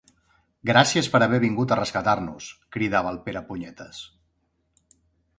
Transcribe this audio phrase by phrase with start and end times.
[0.67, 2.47] Gràcies per haver vingut a rescatar-nos!
[2.77, 4.01] —cridava el Perepunyetes.